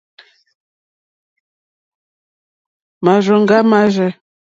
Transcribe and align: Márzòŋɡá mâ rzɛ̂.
Márzòŋɡá 3.03 3.57
mâ 3.69 3.79
rzɛ̂. 3.93 4.09